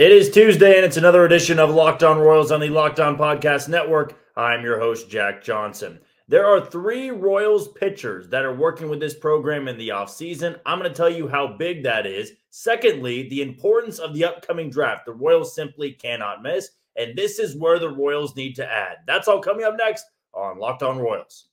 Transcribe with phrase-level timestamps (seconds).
[0.00, 3.18] It is Tuesday, and it's another edition of Locked On Royals on the Locked On
[3.18, 4.18] Podcast Network.
[4.34, 6.00] I'm your host, Jack Johnson.
[6.26, 10.58] There are three Royals pitchers that are working with this program in the offseason.
[10.64, 12.32] I'm going to tell you how big that is.
[12.48, 15.04] Secondly, the importance of the upcoming draft.
[15.04, 16.70] The Royals simply cannot miss.
[16.96, 19.00] And this is where the Royals need to add.
[19.06, 21.48] That's all coming up next on Locked On Royals.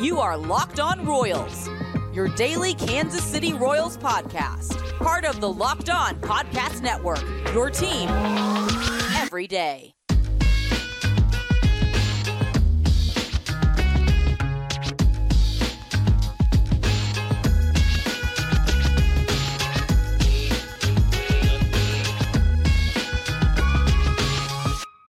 [0.00, 1.68] You are Locked On Royals,
[2.14, 8.08] your daily Kansas City Royals podcast, part of the Locked On Podcast Network, your team
[9.16, 9.92] every day.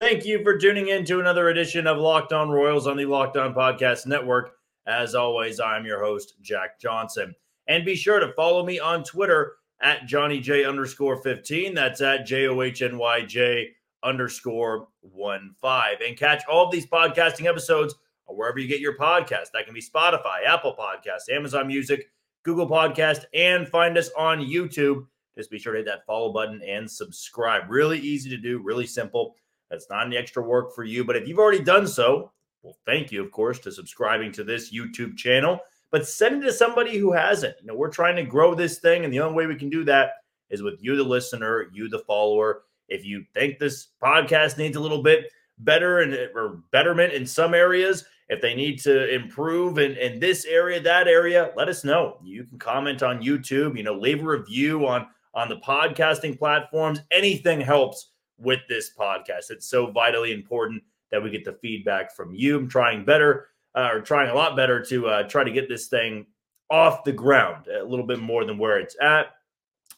[0.01, 3.37] Thank you for tuning in to another edition of Locked On Royals on the Locked
[3.37, 4.55] On Podcast Network.
[4.87, 7.35] As always, I'm your host, Jack Johnson.
[7.69, 11.75] And be sure to follow me on Twitter at Johnny J underscore 15.
[11.75, 13.71] That's at J O H N Y J
[14.03, 16.01] underscore 1 5.
[16.07, 17.95] And catch all of these podcasting episodes
[18.27, 19.53] wherever you get your podcast.
[19.53, 22.11] That can be Spotify, Apple Podcasts, Amazon Music,
[22.43, 25.07] Google Podcast, and find us on YouTube.
[25.37, 27.71] Just be sure to hit that follow button and subscribe.
[27.71, 29.35] Really easy to do, really simple.
[29.71, 31.05] That's not any extra work for you.
[31.05, 32.31] But if you've already done so,
[32.65, 35.61] well, thank you, of course, to subscribing to this YouTube channel.
[35.91, 37.55] But send it to somebody who hasn't.
[37.61, 39.85] You know, we're trying to grow this thing, and the only way we can do
[39.85, 40.13] that
[40.51, 42.63] is with you, the listener, you, the follower.
[42.89, 45.27] If you think this podcast needs a little bit
[45.59, 50.47] better and or betterment in some areas, if they need to improve in, in this
[50.47, 52.19] area, that area, let us know.
[52.25, 57.01] You can comment on YouTube, you know, leave a review on on the podcasting platforms.
[57.11, 59.51] Anything helps with this podcast.
[59.51, 60.83] It's so vitally important
[61.15, 62.59] that we get the feedback from you.
[62.59, 65.87] I'm trying better, uh, or trying a lot better to uh, try to get this
[65.87, 66.27] thing
[66.71, 69.27] off the ground a little bit more than where it's at.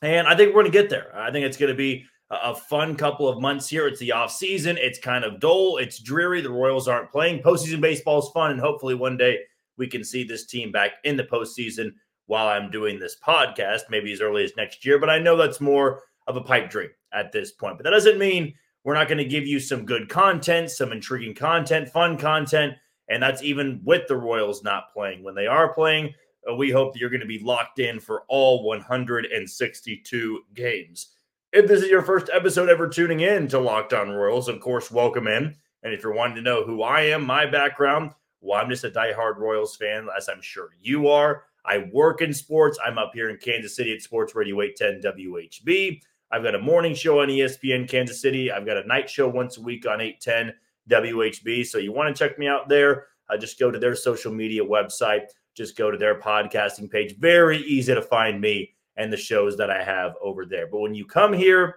[0.02, 1.10] And I think we're going to get there.
[1.16, 3.86] I think it's going to be a fun couple of months here.
[3.86, 4.76] It's the off season.
[4.78, 5.78] It's kind of dull.
[5.78, 6.42] It's dreary.
[6.42, 7.42] The Royals aren't playing.
[7.42, 9.38] Postseason baseball is fun, and hopefully one day
[9.78, 11.92] we can see this team back in the postseason
[12.26, 14.98] while I'm doing this podcast, maybe as early as next year.
[14.98, 17.78] But I know that's more of a pipe dream at this point.
[17.78, 18.52] But that doesn't mean
[18.86, 22.74] we're not going to give you some good content, some intriguing content, fun content.
[23.08, 25.24] And that's even with the Royals not playing.
[25.24, 26.14] When they are playing,
[26.48, 31.08] uh, we hope that you're going to be locked in for all 162 games.
[31.52, 34.88] If this is your first episode ever tuning in to Locked On Royals, of course,
[34.92, 35.56] welcome in.
[35.82, 38.90] And if you're wanting to know who I am, my background, well, I'm just a
[38.90, 41.42] diehard Royals fan, as I'm sure you are.
[41.64, 42.78] I work in sports.
[42.86, 46.02] I'm up here in Kansas City at Sports Radio 810 WHB.
[46.30, 48.50] I've got a morning show on ESPN Kansas City.
[48.50, 50.54] I've got a night show once a week on 810
[50.90, 51.66] WHB.
[51.66, 54.64] So you want to check me out there, uh, just go to their social media
[54.64, 55.26] website.
[55.54, 57.16] Just go to their podcasting page.
[57.16, 60.66] Very easy to find me and the shows that I have over there.
[60.66, 61.76] But when you come here,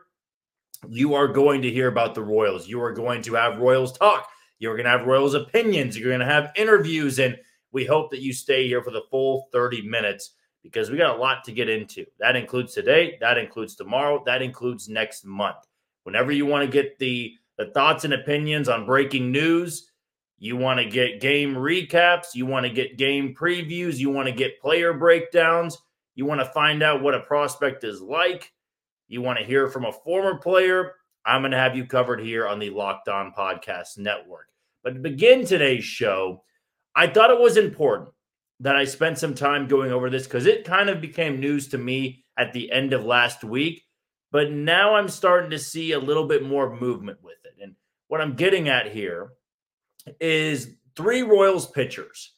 [0.89, 2.67] you are going to hear about the Royals.
[2.67, 4.29] You are going to have Royals talk.
[4.59, 5.97] You're going to have Royals opinions.
[5.97, 7.19] You're going to have interviews.
[7.19, 7.37] And
[7.71, 10.31] we hope that you stay here for the full 30 minutes
[10.63, 12.05] because we got a lot to get into.
[12.19, 15.57] That includes today, that includes tomorrow, that includes next month.
[16.03, 19.91] Whenever you want to get the the thoughts and opinions on breaking news,
[20.37, 24.33] you want to get game recaps, you want to get game previews, you want to
[24.33, 25.77] get player breakdowns,
[26.15, 28.53] you want to find out what a prospect is like,
[29.09, 30.93] you want to hear from a former player,
[31.25, 34.47] I'm going to have you covered here on the Locked On Podcast Network.
[34.81, 36.43] But to begin today's show,
[36.95, 38.09] I thought it was important
[38.59, 41.77] that I spent some time going over this because it kind of became news to
[41.77, 43.85] me at the end of last week.
[44.31, 47.63] But now I'm starting to see a little bit more movement with it.
[47.63, 47.75] And
[48.07, 49.31] what I'm getting at here
[50.19, 52.33] is three Royals pitchers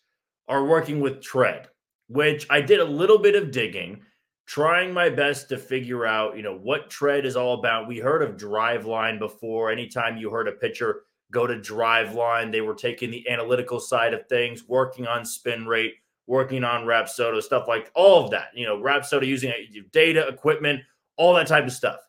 [0.48, 1.68] are working with Tread,
[2.08, 4.02] which I did a little bit of digging,
[4.46, 7.88] trying my best to figure out, you know, what Tread is all about.
[7.88, 9.72] We heard of Driveline before.
[9.72, 14.28] Anytime you heard a pitcher go to Driveline, they were taking the analytical side of
[14.28, 15.96] things, working on spin rate,
[16.32, 18.52] working on Rapsodo, stuff like all of that.
[18.56, 19.52] You know, Rapsodo using
[19.92, 20.80] data, equipment,
[21.18, 22.00] all that type of stuff.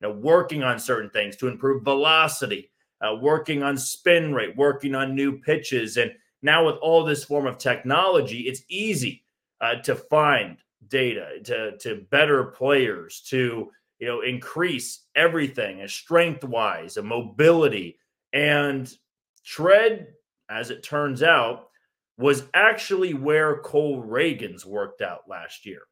[0.00, 4.94] You know, working on certain things to improve velocity, uh, working on spin rate, working
[4.94, 6.12] on new pitches, and
[6.42, 9.24] now with all this form of technology, it's easy
[9.62, 10.58] uh, to find
[10.88, 17.98] data, to to better players, to you know increase everything, a strength wise, a mobility,
[18.34, 18.94] and
[19.42, 20.08] tread.
[20.50, 21.70] As it turns out,
[22.16, 25.82] was actually where Cole Ragans worked out last year.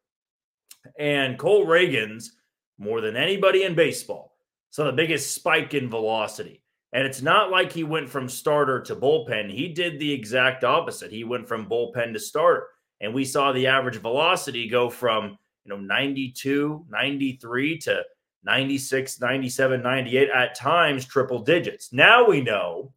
[0.97, 2.29] And Cole Ragans,
[2.77, 4.35] more than anybody in baseball,
[4.69, 6.61] saw the biggest spike in velocity.
[6.93, 9.51] And it's not like he went from starter to bullpen.
[9.51, 11.11] He did the exact opposite.
[11.11, 12.67] He went from bullpen to starter.
[13.01, 18.03] And we saw the average velocity go from, you know, 92, 93 to
[18.43, 21.91] 96, 97, 98, at times triple digits.
[21.91, 22.93] Now we know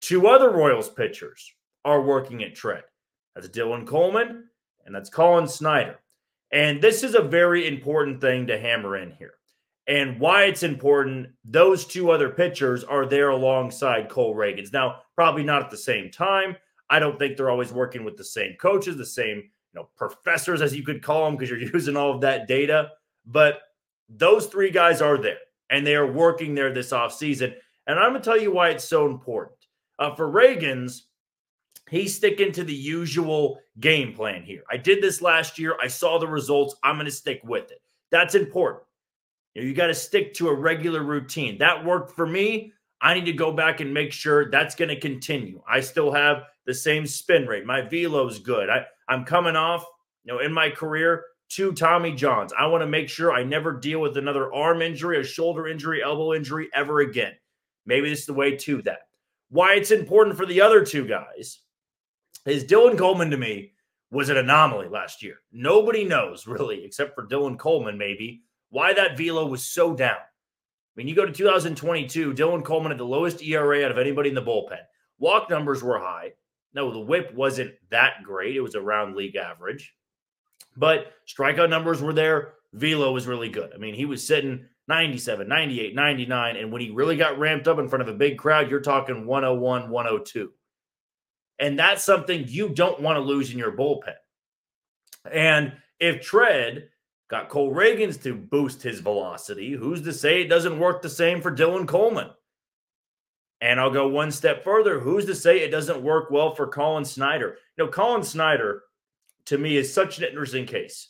[0.00, 1.52] two other Royals pitchers
[1.86, 2.82] are working at Tread.
[3.34, 4.44] That's Dylan Coleman
[4.84, 5.98] and that's Collin Snider.
[6.52, 9.34] And this is a very important thing to hammer in here.
[9.88, 14.72] And why it's important, those two other pitchers are there alongside Cole Ragans.
[14.72, 16.56] Now, probably not at the same time.
[16.90, 20.62] I don't think they're always working with the same coaches, the same you know professors,
[20.62, 22.90] as you could call them, because you're using all of that data.
[23.26, 23.60] But
[24.08, 25.38] those three guys are there,
[25.70, 27.54] and they are working there this offseason.
[27.86, 29.56] And I'm going to tell you why it's so important.
[29.98, 31.02] Uh, for Ragans,
[31.90, 34.62] he's sticking to the usual game plan here.
[34.70, 35.76] I did this last year.
[35.82, 36.76] I saw the results.
[36.82, 37.80] I'm going to stick with it.
[38.10, 38.84] That's important.
[39.54, 41.58] You, know, you got to stick to a regular routine.
[41.58, 42.72] That worked for me.
[43.00, 45.62] I need to go back and make sure that's going to continue.
[45.68, 47.66] I still have the same spin rate.
[47.66, 48.70] My velo is good.
[48.70, 49.84] I, I'm coming off,
[50.24, 52.52] you know, in my career, two Tommy Johns.
[52.58, 56.02] I want to make sure I never deal with another arm injury, a shoulder injury,
[56.02, 57.34] elbow injury ever again.
[57.84, 59.00] Maybe this is the way to that.
[59.50, 61.60] Why it's important for the other two guys
[62.46, 63.72] is Dylan Coleman to me
[64.10, 65.36] was an anomaly last year.
[65.52, 70.16] Nobody knows really, except for Dylan Coleman, maybe, why that velo was so down.
[70.16, 74.30] I mean, you go to 2022, Dylan Coleman had the lowest ERA out of anybody
[74.30, 74.78] in the bullpen.
[75.18, 76.32] Walk numbers were high.
[76.72, 78.56] No, the whip wasn't that great.
[78.56, 79.94] It was around league average.
[80.76, 82.54] But strikeout numbers were there.
[82.72, 83.72] Velo was really good.
[83.74, 86.56] I mean, he was sitting 97, 98, 99.
[86.56, 89.26] And when he really got ramped up in front of a big crowd, you're talking
[89.26, 90.52] 101, 102.
[91.58, 94.14] And that's something you don't want to lose in your bullpen.
[95.30, 96.88] And if Tread
[97.28, 101.40] got Cole Ragans to boost his velocity, who's to say it doesn't work the same
[101.40, 102.30] for Dylan Coleman?
[103.60, 105.00] And I'll go one step further.
[105.00, 107.56] Who's to say it doesn't work well for Collin Snider?
[107.76, 108.82] You know, Collin Snider,
[109.46, 111.08] to me, is such an interesting case.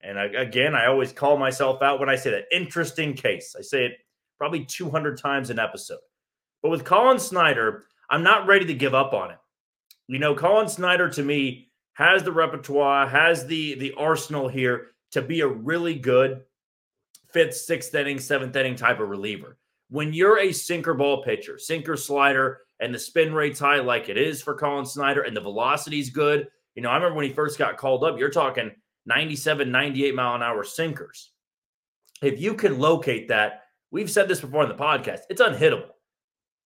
[0.00, 3.56] And I, again, I always call myself out when I say that interesting case.
[3.58, 3.98] I say it
[4.38, 5.98] probably 200 times an episode.
[6.62, 9.38] But with Collin Snider, I'm not ready to give up on him.
[10.08, 15.22] You know, Collin Snider to me has the repertoire, has the the arsenal here to
[15.22, 16.42] be a really good
[17.32, 19.58] fifth, sixth inning, seventh inning type of reliever.
[19.90, 24.16] When you're a sinker ball pitcher, sinker slider, and the spin rate's high like it
[24.16, 26.48] is for Collin Snider, and the velocity's good.
[26.74, 28.72] You know, I remember when he first got called up, you're talking
[29.06, 31.30] 97, 98 mile an hour sinkers.
[32.22, 35.93] If you can locate that, we've said this before in the podcast, it's unhittable.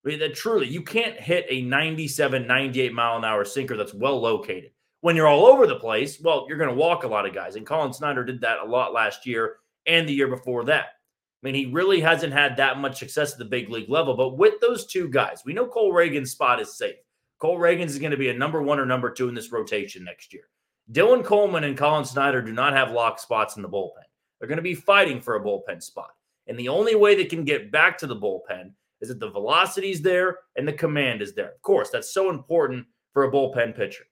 [0.04, 3.94] I mean, that truly, you can't hit a 97, 98 mile an hour sinker that's
[3.94, 4.70] well located.
[5.00, 7.56] When you're all over the place, well, you're going to walk a lot of guys.
[7.56, 9.56] And Collin Snider did that a lot last year
[9.86, 10.86] and the year before that.
[10.86, 14.16] I mean, he really hasn't had that much success at the big league level.
[14.16, 16.96] But with those two guys, we know Cole Ragans' spot is safe.
[17.38, 20.02] Cole Ragans is going to be a number one or number two in this rotation
[20.02, 20.44] next year.
[20.90, 24.02] Dylan Coleman and Collin Snider do not have lock spots in the bullpen.
[24.38, 26.10] They're going to be fighting for a bullpen spot.
[26.48, 29.90] And the only way they can get back to the bullpen is that the velocity
[29.90, 31.52] is there and the command is there.
[31.52, 34.04] Of course, that's so important for a bullpen pitcher.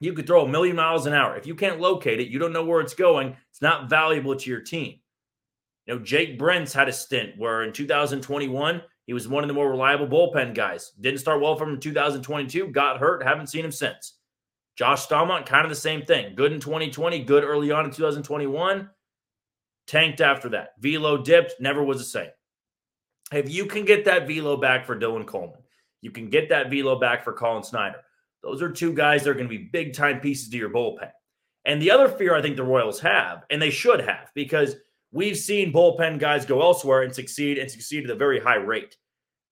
[0.00, 1.36] You could throw a million miles an hour.
[1.36, 4.50] If you can't locate it, you don't know where it's going, it's not valuable to
[4.50, 4.98] your team.
[5.86, 9.54] You know, Jake Brentz had a stint where in 2021, he was one of the
[9.54, 10.92] more reliable bullpen guys.
[11.00, 14.14] Didn't start well from 2022, got hurt, haven't seen him since.
[14.76, 16.34] Josh Staumont, kind of the same thing.
[16.34, 18.88] Good in 2020, good early on in 2021,
[19.86, 20.70] tanked after that.
[20.78, 22.30] Velo dipped, never was the same.
[23.32, 25.60] If you can get that velo back for Dylan Coleman,
[26.00, 28.00] you can get that velo back for Collin Snider.
[28.42, 31.10] Those are two guys that are going to be big time pieces to your bullpen.
[31.64, 34.74] And the other fear I think the Royals have, and they should have, because
[35.12, 38.96] we've seen bullpen guys go elsewhere and succeed and succeed at a very high rate.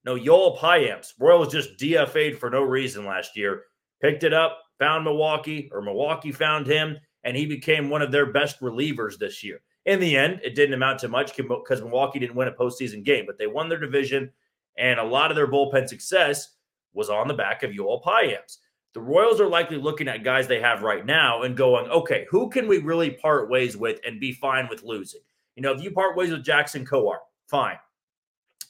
[0.05, 3.65] No, Joel Payamps, Royals just DFA'd for no reason last year.
[4.03, 8.33] Picked it up, found Milwaukee, or Milwaukee found him, and he became one of their
[8.33, 9.61] best relievers this year.
[9.87, 13.25] In the end, it didn't amount to much because Milwaukee didn't win a postseason game,
[13.27, 14.31] but they won their division,
[14.77, 16.57] and a lot of their bullpen success
[16.93, 18.59] was on the back of Joel Payamps.
[18.93, 22.51] The Royals are likely looking at guys they have right now and going, okay, who
[22.51, 25.21] can we really part ways with and be fine with losing?
[25.55, 27.77] You know, if you part ways with Jackson Kowar, fine.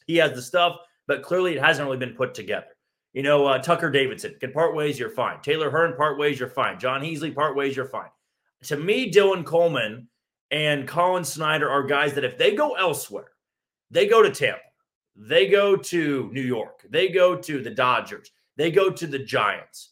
[0.06, 0.76] He has the stuff,
[1.06, 2.66] but clearly it hasn't really been put together.
[3.14, 5.40] You know, uh, Tucker Davidson can part ways, you're fine.
[5.40, 6.78] Taylor Hearn, part ways, you're fine.
[6.78, 8.10] John Heasley, part ways, you're fine.
[8.64, 10.06] To me, Dylan Coleman
[10.50, 13.32] and Collin Snider are guys that if they go elsewhere,
[13.90, 14.60] they go to Tampa,
[15.16, 19.90] they go to New York, they go to the Dodgers, they go to the Giants,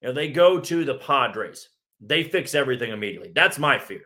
[0.00, 1.68] you know, they go to the Padres,
[2.00, 3.32] they fix everything immediately.
[3.34, 4.02] That's my fear.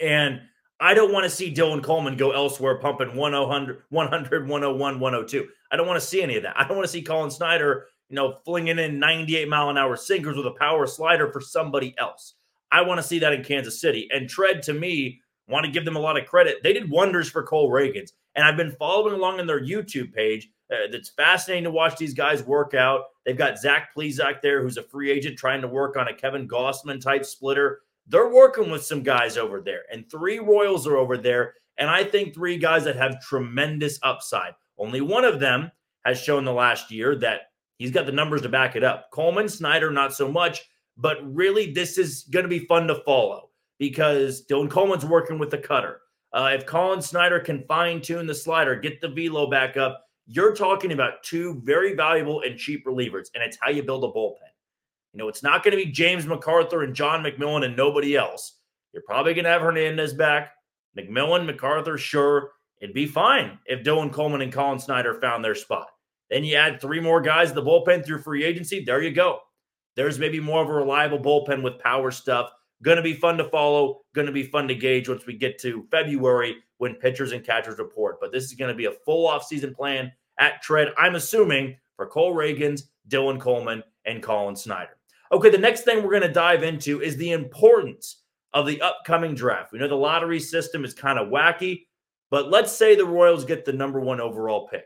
[0.00, 0.40] And
[0.80, 5.48] I don't want to see Dylan Coleman go elsewhere pumping 100, 100 101, 102.
[5.70, 6.58] I don't want to see any of that.
[6.58, 9.96] I don't want to see Collin Snider, you know, flinging in 98 mile an hour
[9.96, 12.34] sinkers with a power slider for somebody else.
[12.72, 14.08] I want to see that in Kansas City.
[14.10, 16.62] And Tread to me want to give them a lot of credit.
[16.62, 18.12] They did wonders for Cole Ragans.
[18.34, 20.48] And I've been following along on their YouTube page.
[20.72, 23.02] Uh, it's fascinating to watch these guys work out.
[23.26, 26.48] They've got Zach Plesac there, who's a free agent trying to work on a Kevin
[26.48, 27.80] Gausman type splitter.
[28.06, 31.54] They're working with some guys over there, and three Royals are over there.
[31.78, 34.54] And I think three guys that have tremendous upside.
[34.78, 35.70] Only one of them
[36.04, 37.42] has shown the last year that
[37.78, 39.10] he's got the numbers to back it up.
[39.12, 40.62] Coleman, Snider, not so much,
[40.96, 45.50] but really, this is going to be fun to follow because Dylan Coleman's working with
[45.50, 46.00] the cutter.
[46.32, 50.54] Uh, if Collin Snider can fine tune the slider, get the velo back up, you're
[50.54, 54.36] talking about two very valuable and cheap relievers, and it's how you build a bullpen.
[55.12, 58.58] You know, it's not going to be James McArthur and John McMillon and nobody else.
[58.92, 60.52] You're probably going to have Hernandez back.
[60.96, 62.52] McMillon, McArthur, sure.
[62.80, 65.88] It'd be fine if Dylan Coleman and Collin Snider found their spot.
[66.30, 68.84] Then you add three more guys to the bullpen through free agency.
[68.84, 69.40] There you go.
[69.96, 72.50] There's maybe more of a reliable bullpen with power stuff.
[72.82, 74.00] Going to be fun to follow.
[74.14, 77.78] Going to be fun to gauge once we get to February when pitchers and catchers
[77.78, 78.18] report.
[78.20, 82.06] But this is going to be a full offseason plan at Tread, I'm assuming, for
[82.06, 84.96] Cole Ragans, Dylan Coleman, and Collin Snider.
[85.30, 88.22] Okay, the next thing we're going to dive into is the importance
[88.52, 89.72] of the upcoming draft.
[89.72, 91.86] We know the lottery system is kind of wacky,
[92.30, 94.84] but let's say the Royals get the number one overall pick.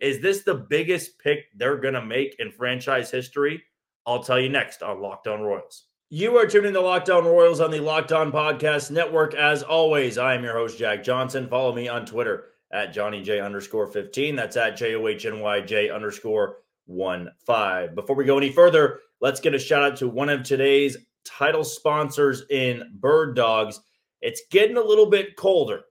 [0.00, 3.62] Is this the biggest pick they're going to make in franchise history?
[4.06, 5.86] I'll tell you next on Locked On Royals.
[6.10, 9.34] You are tuning to Locked On Royals on the Locked On Podcast Network.
[9.34, 11.48] As always, I am your host, Jack Johnson.
[11.48, 14.36] Follow me on Twitter at Johnny J underscore 15.
[14.36, 17.94] That's at J O H N Y J underscore 1 5.
[17.94, 21.64] Before we go any further, let's get a shout out to one of today's title
[21.64, 23.80] sponsors in Bird Dogs.
[24.20, 25.82] It's getting a little bit colder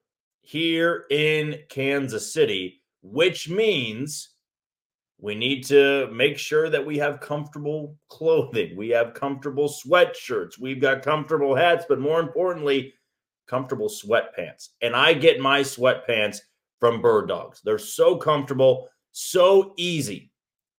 [0.42, 4.31] here in Kansas City, which means
[5.22, 8.76] we need to make sure that we have comfortable clothing.
[8.76, 10.60] We have comfortable sweatshirts.
[10.60, 12.96] We've got comfortable hats, but more importantly,
[13.48, 14.70] comfortable sweatpants.
[14.82, 16.40] And I get my sweatpants
[16.80, 17.62] from Bird Dogs.
[17.64, 20.32] They're so comfortable, so easy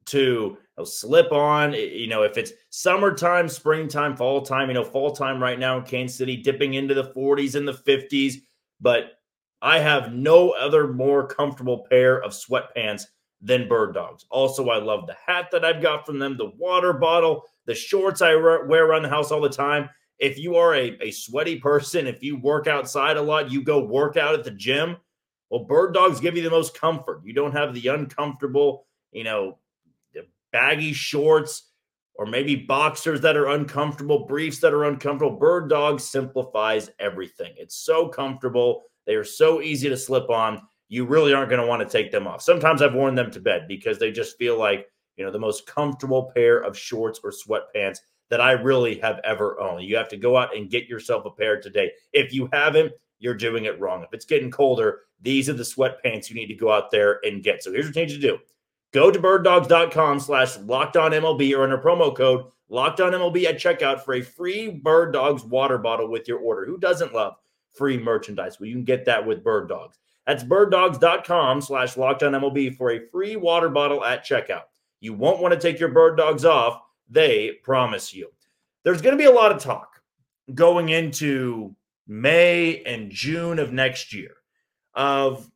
[0.07, 1.75] to you know, slip on.
[1.75, 5.85] You know, if it's summertime, springtime, fall time, you know, fall time right now in
[5.85, 8.39] Kansas City, dipping into the 40s and the 50s.
[8.81, 9.13] But
[9.61, 13.05] I have no other more comfortable pair of sweatpants
[13.43, 14.25] than Bird Dogs.
[14.31, 18.23] Also, I love the hat that I've got from them, the water bottle, the shorts
[18.23, 19.91] I wear around the house all the time.
[20.19, 23.85] If you are a, a sweaty person, if you work outside a lot, you go
[23.85, 24.97] work out at the gym.
[25.51, 27.23] Well, Bird Dogs give you the most comfort.
[27.25, 29.59] You don't have the uncomfortable, you know,
[30.53, 31.71] baggy shorts
[32.15, 35.37] or maybe boxers that are uncomfortable, briefs that are uncomfortable.
[35.37, 37.55] Bird Dogs simplifies everything.
[37.57, 38.85] It's so comfortable.
[39.07, 42.13] They are so easy to slip on you really aren't going to want to take
[42.13, 42.43] them off.
[42.43, 45.67] Sometimes I've worn them to bed because they just feel like, you know, the most
[45.67, 49.85] comfortable pair of shorts or sweatpants that I really have ever owned.
[49.85, 51.93] You have to go out and get yourself a pair today.
[52.13, 54.03] If you haven't, you're doing it wrong.
[54.03, 57.43] If it's getting colder, these are the sweatpants you need to go out there and
[57.43, 57.63] get.
[57.63, 58.37] So here's what you need to do.
[58.93, 63.57] Go to birddogs.com slash locked on MLB or enter promo code locked on MLB at
[63.57, 66.67] checkout for a free Bird Dogs water bottle with your order.
[66.67, 67.37] Who doesn't love
[67.75, 68.61] free merchandise?
[68.61, 69.99] Well, you can get that with Bird Dogs.
[70.27, 74.65] That's birddogs.com slash MLB for a free water bottle at checkout.
[75.01, 76.81] You won't want to take your bird dogs off.
[77.11, 78.29] They promise you.
[78.85, 80.01] There's going to be a lot of talk
[80.55, 81.75] going into
[82.07, 84.31] May and June of next year
[84.95, 85.51] of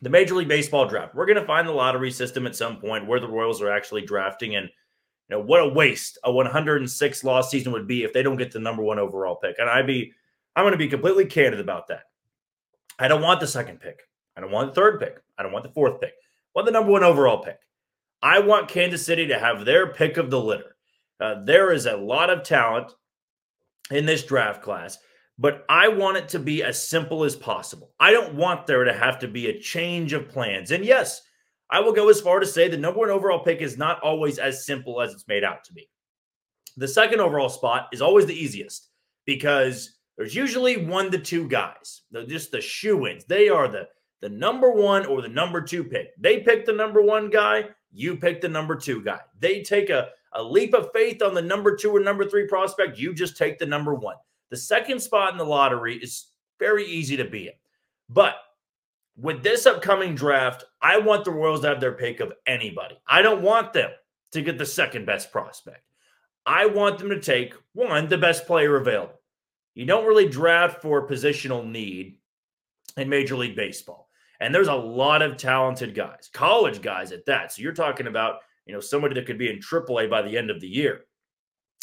[0.00, 1.14] the Major League Baseball draft.
[1.14, 4.02] We're going to find the lottery system at some point where the Royals are actually
[4.02, 4.54] drafting.
[4.54, 4.68] And
[5.28, 8.52] you know what a waste a 106 loss season would be if they don't get
[8.52, 9.56] the number one overall pick.
[9.58, 10.12] And I'd be,
[10.54, 12.04] I'm going to be completely candid about that.
[12.98, 14.00] I don't want the second pick.
[14.36, 15.18] I don't want the third pick.
[15.38, 16.10] I don't want the fourth pick.
[16.10, 17.58] I want the number one overall pick.
[18.22, 20.76] I want Kansas City to have their pick of the litter.
[21.20, 22.92] Uh, there is a lot of talent
[23.90, 24.98] in this draft class,
[25.38, 27.92] but I want it to be as simple as possible.
[28.00, 30.72] I don't want there to have to be a change of plans.
[30.72, 31.22] And yes,
[31.70, 34.38] I will go as far to say the number one overall pick is not always
[34.38, 35.88] as simple as it's made out to be.
[36.76, 38.88] The second overall spot is always the easiest
[39.26, 42.02] because there's usually one to two guys.
[42.10, 43.24] They're just the shoe ins.
[43.24, 43.88] They are the
[44.20, 46.08] the number one or the number two pick.
[46.20, 47.66] They pick the number one guy.
[47.92, 49.20] You pick the number two guy.
[49.38, 52.98] They take a, a leap of faith on the number two or number three prospect.
[52.98, 54.16] You just take the number one.
[54.50, 56.26] The second spot in the lottery is
[56.58, 57.54] very easy to be in.
[58.08, 58.34] But
[59.16, 62.98] with this upcoming draft, I want the Royals to have their pick of anybody.
[63.06, 63.90] I don't want them
[64.32, 65.82] to get the second best prospect.
[66.44, 69.17] I want them to take one, the best player available.
[69.78, 72.18] You don't really draft for positional need
[72.96, 74.08] in Major League Baseball.
[74.40, 77.52] And there's a lot of talented guys, college guys at that.
[77.52, 80.50] So you're talking about, you know, somebody that could be in AAA by the end
[80.50, 81.02] of the year.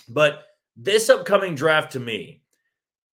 [0.09, 0.43] But
[0.75, 2.41] this upcoming draft to me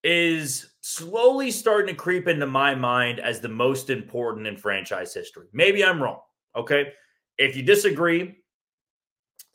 [0.03, 5.47] is slowly starting to creep into my mind as the most important in franchise history.
[5.53, 6.19] Maybe I'm wrong.
[6.57, 6.93] Okay.
[7.39, 8.35] If you disagree,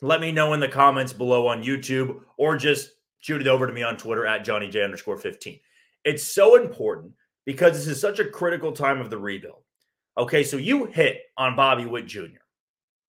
[0.00, 3.72] let me know in the comments below on YouTube or just shoot it over to
[3.72, 5.58] me on Twitter at Johnny J underscore 15.
[6.04, 7.12] It's so important
[7.44, 9.62] because this is such a critical time of the rebuild.
[10.16, 12.42] Okay, so you hit on Bobby Witt Jr.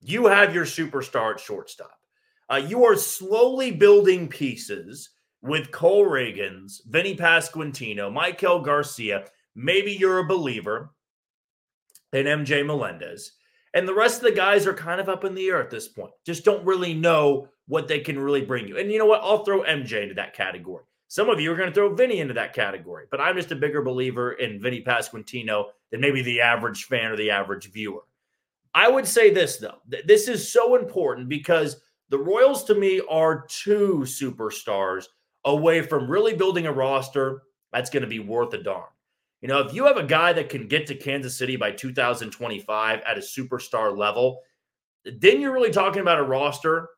[0.02, 1.98] You have your superstar at shortstop.
[2.52, 5.10] Uh, you are slowly building pieces
[5.42, 9.26] with Cole Ragans, Vinny Pasquantino, Maikel Garcia.
[9.56, 10.94] Maybe you're a believer
[12.14, 13.34] in MJ Melendez.
[13.74, 15.88] And the rest of the guys are kind of up in the air at this
[15.88, 16.12] point.
[16.26, 18.80] Just don't really know what they can really bring you.
[18.80, 19.22] And you know what?
[19.22, 20.84] I'll throw MJ into that category.
[21.08, 23.56] Some of you are going to throw Vinny into that category, but I'm just a
[23.56, 28.02] bigger believer in Vinny Pasquantino than maybe the average fan or the average viewer.
[28.74, 29.78] I would say this, though.
[30.06, 31.78] This is so important because
[32.10, 35.06] the Royals, to me, are two superstars
[35.46, 38.90] away from really building a roster that's going to be worth a darn.
[39.42, 43.02] You know, if you have a guy that can get to Kansas City by 2025
[43.02, 44.42] at a superstar level,
[45.06, 46.90] then you're really talking about a roster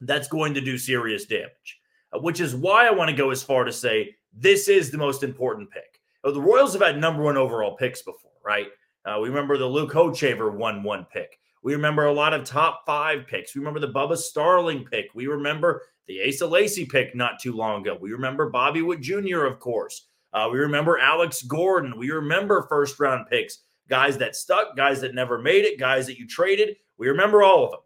[0.00, 1.80] that's going to do serious damage,
[2.12, 4.98] uh, which is why I want to go as far to say this is the
[4.98, 6.00] most important pick.
[6.22, 8.68] The Royals have had number one overall picks before, right?
[9.04, 11.38] Uh, we remember the Luke Hochevar one one pick.
[11.62, 13.54] We remember a lot of top five picks.
[13.54, 15.06] We remember the Bubba Starling pick.
[15.14, 17.96] We remember the Asa Lacy pick not too long ago.
[18.00, 20.08] We remember Bobby Witt Jr., of course.
[20.32, 21.98] Uh, we remember Alex Gordon.
[21.98, 26.18] We remember first round picks, guys that stuck, guys that never made it, guys that
[26.18, 26.76] you traded.
[26.98, 27.80] We remember all of them.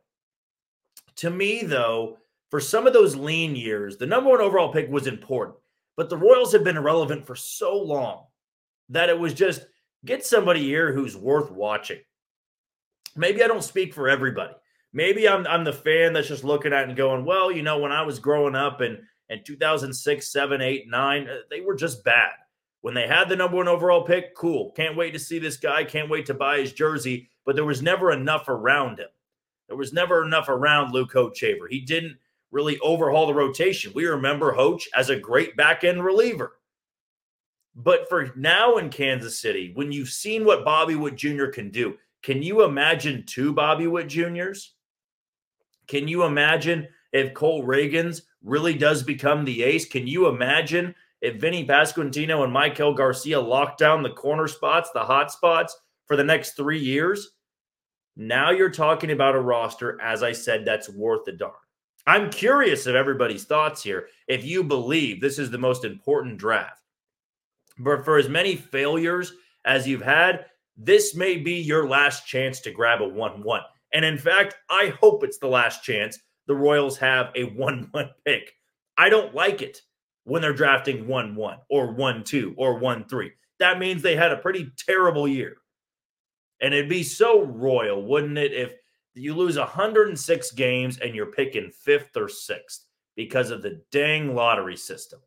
[1.16, 2.18] To me, though,
[2.50, 5.56] for some of those lean years, the number one overall pick was important,
[5.96, 8.24] but the Royals have been irrelevant for so long
[8.90, 9.66] that it was just
[10.04, 12.00] get somebody here who's worth watching.
[13.16, 14.54] Maybe I don't speak for everybody.
[14.92, 17.92] Maybe I'm I'm the fan that's just looking at and going, well, you know, when
[17.92, 22.32] I was growing up and in 2006, 7, 8, 9, uh, they were just bad.
[22.82, 24.72] When they had the number one overall pick, cool.
[24.72, 25.84] Can't wait to see this guy.
[25.84, 27.30] Can't wait to buy his jersey.
[27.46, 29.08] But there was never enough around him.
[29.68, 31.68] There was never enough around Luke Hochevar.
[31.68, 32.18] He didn't
[32.50, 33.92] really overhaul the rotation.
[33.94, 36.52] We remember Hoch as a great back end reliever.
[37.74, 41.46] But for now in Kansas City, when you've seen what Bobby Witt Jr.
[41.46, 44.74] can do, can you imagine two Bobby Witt Jr.'s?
[45.88, 49.86] Can you imagine if Cole Ragans really does become the ace?
[49.86, 55.00] Can you imagine if Vinny Pasquantino and Maikel Garcia lock down the corner spots, the
[55.00, 57.32] hot spots for the next three years?
[58.16, 61.52] Now you're talking about a roster, as I said, that's worth the darn.
[62.06, 64.08] I'm curious of everybody's thoughts here.
[64.28, 66.82] If you believe this is the most important draft,
[67.78, 69.32] but for as many failures
[69.64, 70.46] as you've had,
[70.76, 73.60] this may be your last chance to grab a 1 1.
[73.92, 78.10] And in fact, I hope it's the last chance the Royals have a 1 1
[78.24, 78.52] pick.
[78.96, 79.80] I don't like it
[80.24, 83.32] when they're drafting 1 1 or 1 2 or 1 3.
[83.60, 85.56] That means they had a pretty terrible year.
[86.60, 88.74] And it'd be so royal, wouldn't it, if
[89.14, 92.86] you lose 106 games and you're picking fifth or sixth
[93.16, 95.20] because of the dang lottery system?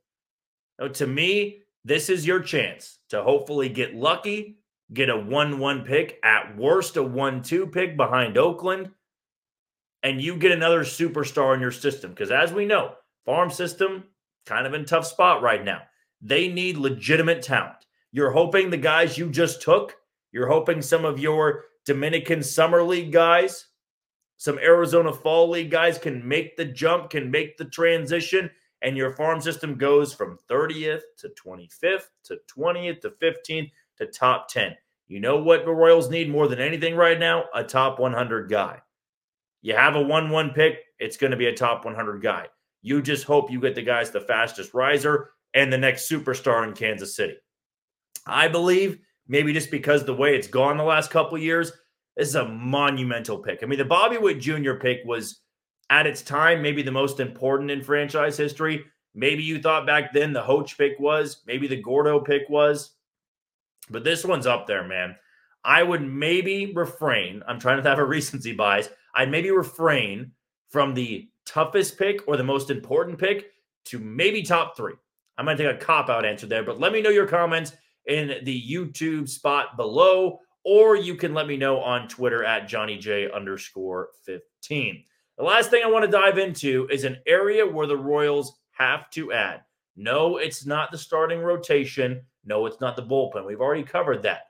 [0.79, 4.59] Now, to me, this is your chance to hopefully get lucky,
[4.93, 8.91] get a 1 1 pick, at worst, a 1 2 pick behind Oakland,
[10.03, 12.11] and you get another superstar in your system.
[12.11, 12.93] Because as we know,
[13.25, 14.03] farm system
[14.47, 15.81] kind of in tough spot right now.
[16.21, 17.85] They need legitimate talent.
[18.11, 19.95] You're hoping the guys you just took,
[20.31, 23.67] you're hoping some of your Dominican Summer League guys,
[24.37, 28.49] some Arizona Fall League guys can make the jump, can make the transition,
[28.81, 34.47] and your farm system goes from 30th to 25th to 20th to 15th to top
[34.49, 34.75] 10.
[35.07, 37.45] You know what the Royals need more than anything right now?
[37.55, 38.81] A top 100 guy.
[39.61, 42.47] You have a 1 1 pick, it's going to be a top 100 guy.
[42.81, 46.73] You just hope you get the guys the fastest riser and the next superstar in
[46.73, 47.37] Kansas City.
[48.25, 51.71] I believe maybe just because the way it's gone the last couple years,
[52.15, 53.59] this is a monumental pick.
[53.61, 54.73] I mean, the Bobby Witt Jr.
[54.73, 55.41] pick was
[55.89, 58.85] at its time maybe the most important in franchise history.
[59.13, 62.91] Maybe you thought back then the Hoch pick was, maybe the Gordo pick was,
[63.89, 65.15] but this one's up there, man.
[65.63, 67.43] I would maybe refrain.
[67.47, 68.89] I'm trying to have a recency bias.
[69.15, 70.31] I'd maybe refrain
[70.69, 73.51] from the toughest pick or the most important pick
[73.85, 74.93] to maybe top three.
[75.37, 77.73] I'm going to take a cop out answer there, but let me know your comments
[78.08, 82.98] in the YouTube spot below, or you can let me know on Twitter at Johnny
[82.98, 85.04] J underscore 15.
[85.38, 89.10] The last thing I want to dive into is an area where the Royals have
[89.12, 89.62] to add.
[89.96, 92.22] No, it's not the starting rotation.
[92.46, 93.46] No, it's not the bullpen.
[93.46, 94.41] We've already covered that.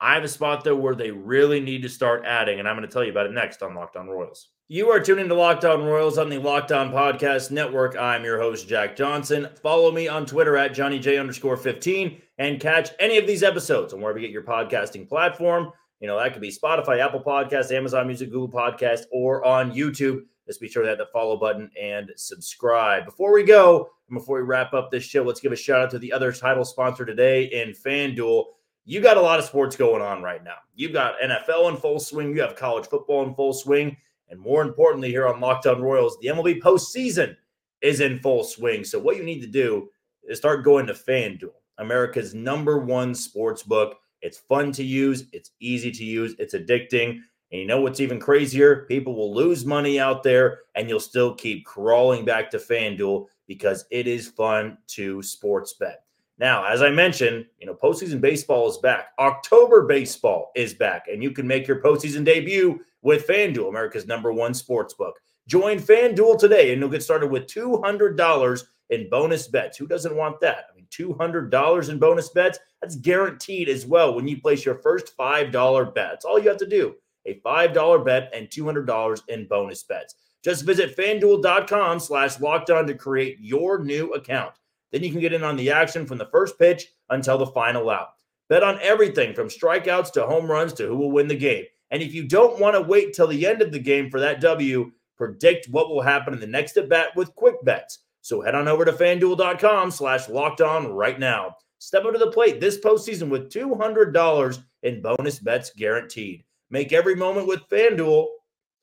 [0.00, 2.86] I have a spot though where they really need to start adding, and I'm going
[2.86, 4.48] to tell you about it next on Locked On Royals.
[4.68, 7.96] You are tuning to Locked On Royals on the Locked On Podcast Network.
[7.96, 9.48] I'm your host, Jack Johnson.
[9.62, 14.00] Follow me on Twitter at JohnnyJ underscore 15 and catch any of these episodes on
[14.00, 15.72] wherever you get your podcasting platform.
[16.00, 20.22] You know, that could be Spotify, Apple Podcast, Amazon Music, Google Podcast, or on YouTube.
[20.46, 23.04] Just be sure to hit the follow button and subscribe.
[23.04, 25.90] Before we go, and before we wrap up this show, let's give a shout out
[25.90, 28.44] to the other title sponsor today in FanDuel.
[28.84, 30.56] You got a lot of sports going on right now.
[30.74, 33.96] You've got NFL in full swing, you have college football in full swing.
[34.30, 37.36] And more importantly, here on Locked On Royals, the MLB postseason
[37.82, 38.84] is in full swing.
[38.84, 39.88] So what you need to do
[40.24, 43.96] is start going to FanDuel, America's number one sports book.
[44.20, 47.20] It's fun to use, it's easy to use, it's addicting.
[47.50, 48.84] And you know what's even crazier?
[48.88, 53.86] People will lose money out there and you'll still keep crawling back to FanDuel because
[53.90, 56.02] it is fun to sports bet.
[56.38, 59.08] Now, as I mentioned, you know, postseason baseball is back.
[59.18, 64.32] October baseball is back, and you can make your postseason debut with FanDuel, America's number
[64.32, 65.18] one sports book.
[65.48, 69.78] Join FanDuel today, and you'll get started with $200 in bonus bets.
[69.78, 70.66] Who doesn't want that?
[70.70, 75.16] I mean, $200 in bonus bets, that's guaranteed as well when you place your first
[75.16, 76.10] $5 bet.
[76.10, 76.94] That's all you have to do
[77.26, 80.14] a $5 bet and $200 in bonus bets.
[80.44, 84.54] Just visit fanduel.com slash locked on to create your new account.
[84.92, 87.90] Then you can get in on the action from the first pitch until the final
[87.90, 88.10] out.
[88.48, 91.64] Bet on everything from strikeouts to home runs to who will win the game.
[91.90, 94.40] And if you don't want to wait till the end of the game for that
[94.40, 97.98] W, predict what will happen in the next at bat with quick bets.
[98.22, 101.56] So head on over to fanduel.com slash locked on right now.
[101.78, 106.44] Step up to the plate this postseason with $200 in bonus bets guaranteed.
[106.70, 108.26] Make every moment with FanDuel,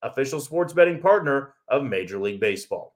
[0.01, 2.95] official sports betting partner of Major League Baseball.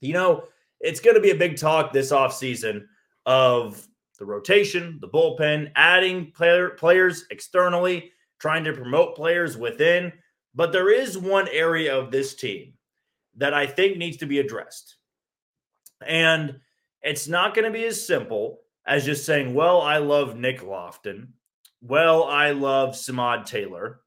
[0.00, 0.44] You know,
[0.80, 2.84] it's going to be a big talk this offseason
[3.26, 3.86] of
[4.18, 10.12] the rotation, the bullpen, adding player, players externally, trying to promote players within.
[10.54, 12.74] But there is one area of this team
[13.36, 14.96] that I think needs to be addressed.
[16.06, 16.60] And
[17.02, 21.32] it's not going to be as simple as just saying, well, I love Nick Loftin.
[21.80, 24.00] Well, I love Samad Taylor.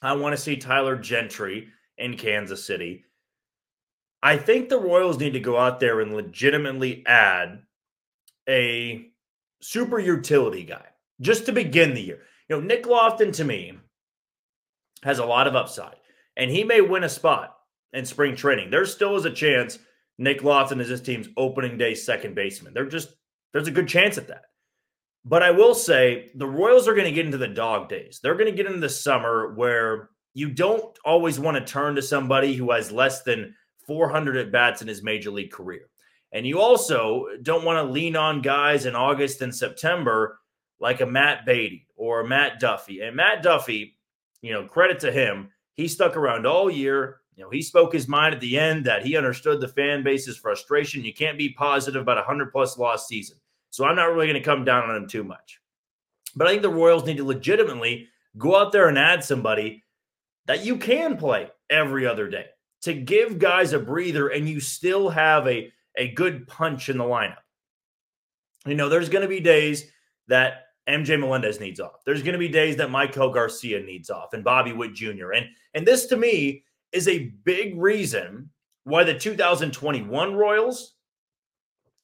[0.00, 3.04] I want to see Tyler Gentry in Kansas City.
[4.22, 7.62] I think the Royals need to go out there and legitimately add
[8.48, 9.06] a
[9.60, 10.84] super utility guy
[11.20, 12.20] just to begin the year.
[12.48, 13.78] You know, Nick Loftin to me
[15.02, 15.96] has a lot of upside,
[16.36, 17.56] and he may win a spot
[17.92, 18.70] in spring training.
[18.70, 19.78] There still is a chance
[20.18, 22.74] Nick Loftin is this team's opening day second baseman.
[22.74, 23.14] They're just
[23.52, 24.44] there's a good chance at that.
[25.24, 28.20] But I will say the Royals are going to get into the dog days.
[28.22, 32.02] They're going to get into the summer where you don't always want to turn to
[32.02, 33.54] somebody who has less than
[33.86, 35.88] 400 at bats in his major league career.
[36.32, 40.40] And you also don't want to lean on guys in August and September
[40.80, 43.02] like a Matt Beaty or Matt Duffy.
[43.02, 43.96] And Matt Duffy,
[44.42, 47.20] you know, credit to him, he stuck around all year.
[47.36, 50.36] You know, he spoke his mind at the end that he understood the fan base's
[50.36, 51.04] frustration.
[51.04, 53.38] You can't be positive about a 100 plus loss season.
[53.70, 55.58] So I'm not really going to come down on him too much.
[56.36, 59.82] But I think the Royals need to legitimately go out there and add somebody
[60.46, 62.46] that you can play every other day
[62.82, 67.04] to give guys a breather and you still have a, a good punch in the
[67.04, 67.36] lineup.
[68.66, 69.90] You know, there's going to be days
[70.28, 72.04] that MJ Melendez needs off.
[72.04, 75.32] There's going to be days that Maikel Garcia needs off and Bobby Witt Jr.
[75.32, 78.50] And and this to me is a big reason
[78.84, 80.94] why the 2021 Royals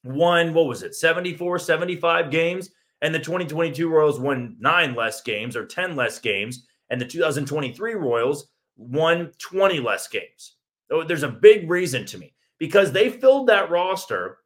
[0.03, 0.95] won what was it?
[0.95, 2.69] 74, 75 games
[3.01, 7.95] and the 2022 Royals won 9 less games or 10 less games and the 2023
[7.95, 10.55] Royals won 20 less games.
[10.89, 14.39] Oh, there's a big reason to me because they filled that roster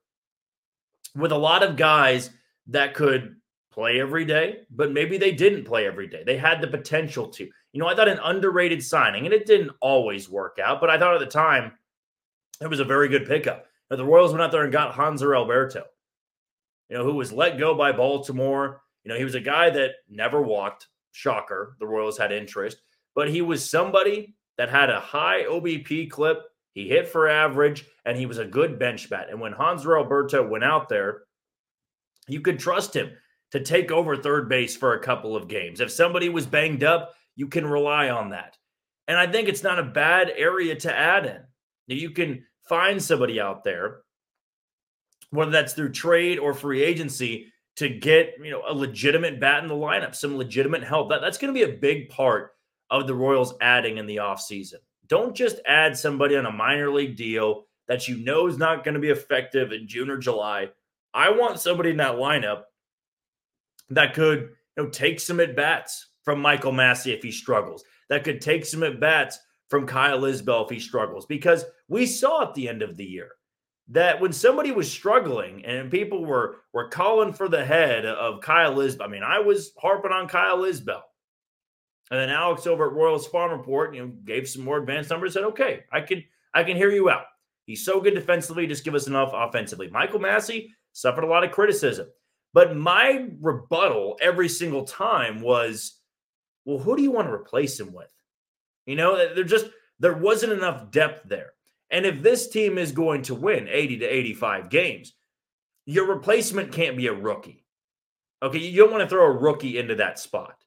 [1.16, 2.32] with a lot of guys
[2.68, 3.36] that could
[3.74, 6.24] play every day, but maybe they didn't play every day.
[6.24, 7.44] They had the potential to.
[7.44, 10.98] You know, I thought an underrated signing, and it didn't always work out, but I
[10.98, 11.74] thought at the time
[12.62, 13.66] it was a very good pickup.
[13.90, 15.84] Now, the Royals went out there and got Hanser Alberto,
[16.90, 18.82] you know, who was let go by Baltimore.
[19.04, 20.88] You know, he was a guy that never walked.
[21.12, 21.76] Shocker.
[21.80, 22.78] The Royals had interest,
[23.16, 26.42] but he was somebody that had a high OBP clip.
[26.74, 29.28] He hit for average, and he was a good bench bat.
[29.30, 31.22] And when Hanser Alberto went out there,
[32.28, 33.12] you could trust him
[33.54, 35.80] to take over third base for a couple of games.
[35.80, 38.58] If somebody was banged up, you can rely on that.
[39.08, 41.96] And I think it's not a bad area to add in.
[41.96, 44.02] You can find somebody out there,
[45.30, 49.70] whether that's through trade or free agency, to get you know a legitimate bat in
[49.70, 51.10] the lineup, some legitimate help.
[51.10, 52.54] That, that's going to be a big part
[52.90, 54.76] of the Royals adding in the offseason.
[55.08, 58.96] Don't just add somebody on a minor league deal that you know is not going
[58.96, 60.70] to be effective in June or July.
[61.14, 62.64] I want somebody in that lineup
[63.96, 67.84] that could you know take some at bats from Michael Massey if he struggles.
[68.10, 72.44] That could take some at bats from Kyle Isbell if he struggles because we saw
[72.44, 73.32] at the end of the year
[73.90, 78.76] that when somebody was struggling and people were were calling for the head of Kyle
[78.76, 81.02] Isbell, I mean, I was harping on Kyle Isbell.
[82.12, 85.36] And then Alex over at Royals Farm Report, you know, gave some more advanced numbers.
[85.36, 87.26] And said, "Okay, I can, I can hear you out.
[87.66, 88.68] He's so good defensively.
[88.68, 92.08] Just give us enough offensively." Michael Massey suffered a lot of criticism,
[92.54, 96.00] but my rebuttal every single time was,
[96.66, 98.12] "Well, who do you want to replace him with?"
[98.86, 101.54] You know, there just there wasn't enough depth there.
[101.90, 105.14] And if this team is going to win 80 to 85 games,
[105.86, 107.66] your replacement can't be a rookie.
[108.42, 110.64] Okay, you don't want to throw a rookie into that spot.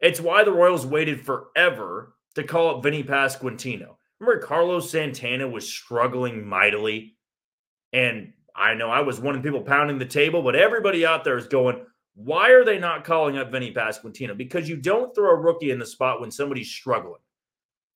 [0.00, 3.96] It's why the Royals waited forever to call up Vinny Pasquantino.
[4.18, 7.16] Remember, Carlos Santana was struggling mightily.
[7.92, 11.24] And I know I was one of the people pounding the table, but everybody out
[11.24, 11.84] there is going,
[12.14, 14.36] why are they not calling up Vinny Pasquantino?
[14.36, 17.20] Because you don't throw a rookie in the spot when somebody's struggling.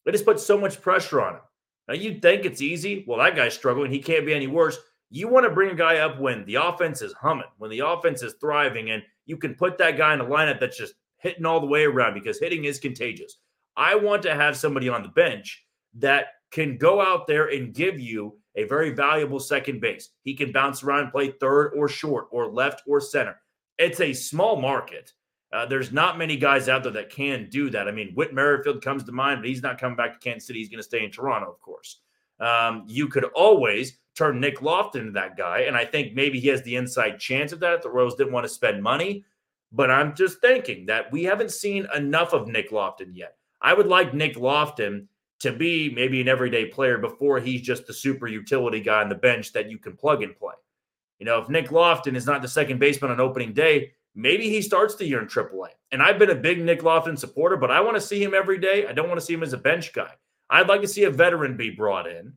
[0.04, 1.40] They just put so much pressure on him.
[1.88, 3.04] Now you'd think it's easy.
[3.06, 3.92] Well, that guy's struggling.
[3.92, 4.78] He can't be any worse.
[5.10, 8.22] You want to bring a guy up when the offense is humming, when the offense
[8.22, 11.60] is thriving, and you can put that guy in a lineup that's just hitting all
[11.60, 13.38] the way around because hitting is contagious.
[13.76, 15.64] I want to have somebody on the bench
[15.98, 20.10] that can go out there and give you a very valuable second base.
[20.22, 23.40] He can bounce around, play third or short or left or center.
[23.78, 25.12] It's a small market.
[25.52, 27.86] Uh, there's not many guys out there that can do that.
[27.86, 30.58] I mean, Whit Merrifield comes to mind, but he's not coming back to Kansas City.
[30.58, 32.00] He's going to stay in Toronto, of course.
[32.40, 36.48] Um, you could always turn Nick Loftin into that guy, and I think maybe he
[36.48, 37.82] has the inside chance of that.
[37.82, 39.24] The Royals didn't want to spend money,
[39.72, 43.36] but I'm just thinking that we haven't seen enough of Nick Loftin yet.
[43.60, 45.08] I would like Nick Loftin
[45.40, 49.14] to be maybe an everyday player before he's just the super utility guy on the
[49.14, 50.54] bench that you can plug and play.
[51.18, 54.62] You know, if Nick Loftin is not the second baseman on opening day, maybe he
[54.62, 55.68] starts the year in AAA.
[55.92, 58.58] And I've been a big Nick Loftin supporter, but I want to see him every
[58.58, 58.86] day.
[58.86, 60.12] I don't want to see him as a bench guy.
[60.50, 62.32] I'd like to see a veteran be brought in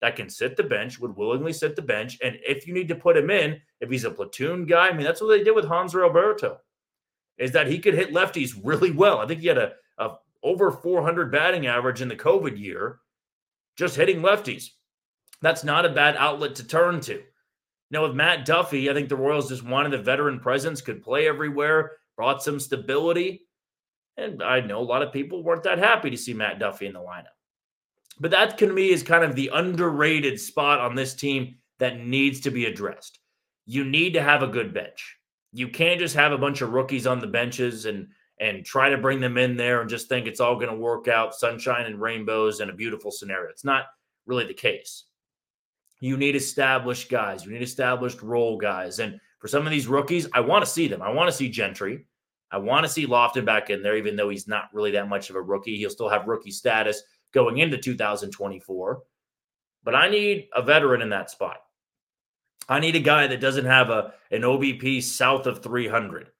[0.00, 2.18] that can sit the bench, would willingly sit the bench.
[2.22, 5.04] And if you need to put him in, if he's a platoon guy, I mean,
[5.04, 6.58] that's what they did with Hanser Alberto,
[7.36, 9.18] is that he could hit lefties really well.
[9.18, 13.00] I think he had a, a over 400 batting average in the COVID year,
[13.76, 14.68] just hitting lefties.
[15.40, 17.22] That's not a bad outlet to turn to.
[17.90, 21.26] Now, with Matt Duffy, I think the Royals just wanted a veteran presence, could play
[21.26, 23.46] everywhere, brought some stability.
[24.16, 26.92] And I know a lot of people weren't that happy to see Matt Duffy in
[26.92, 27.26] the lineup.
[28.20, 32.40] But that, to me, is kind of the underrated spot on this team that needs
[32.40, 33.20] to be addressed.
[33.64, 35.16] You need to have a good bench.
[35.52, 38.08] You can't just have a bunch of rookies on the benches and
[38.40, 41.08] and try to bring them in there and just think it's all going to work
[41.08, 43.50] out sunshine and rainbows and a beautiful scenario.
[43.50, 43.86] It's not
[44.26, 45.04] really the case.
[46.00, 47.44] You need established guys.
[47.44, 49.00] You need established role guys.
[49.00, 51.02] And for some of these rookies, I want to see them.
[51.02, 52.06] I want to see Gentry.
[52.50, 55.28] I want to see Loftin back in there, even though he's not really that much
[55.30, 55.76] of a rookie.
[55.76, 59.02] He'll still have rookie status going into 2024.
[59.84, 61.58] But I need a veteran in that spot.
[62.68, 66.30] I need a guy that doesn't have a an OBP south of 300.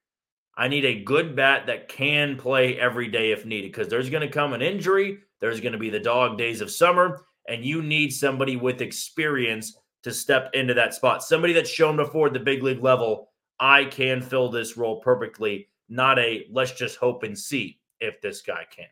[0.59, 4.27] I need a good bat that can play every day if needed because there's going
[4.27, 5.19] to come an injury.
[5.41, 9.79] There's going to be the dog days of summer and you need somebody with experience
[10.03, 11.23] to step into that spot.
[11.23, 16.19] Somebody that's shown before the big league level, I can fill this role perfectly, not
[16.19, 18.87] a let's just hope and see if this guy can.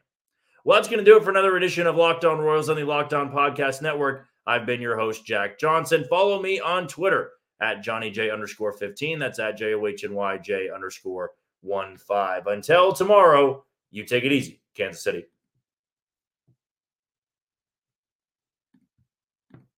[0.65, 2.85] Well, that's going to do it for another edition of Locked On Royals on the
[2.85, 4.27] Locked On Podcast Network.
[4.47, 6.05] I've been your host, Jack Johnson.
[6.09, 9.19] Follow me on Twitter at Johnny J underscore 15.
[9.19, 12.47] That's at J O H N Y J underscore 1 5.
[12.47, 15.27] Until tomorrow, you take it easy, Kansas City.